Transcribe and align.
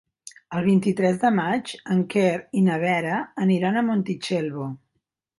El 0.59 0.63
vint-i-tres 0.67 1.17
de 1.23 1.29
maig 1.39 1.73
en 1.95 1.99
Quer 2.13 2.31
i 2.61 2.63
na 2.69 2.77
Vera 2.83 3.19
aniran 3.43 3.77
a 3.77 3.83
Montitxelvo. 3.91 4.65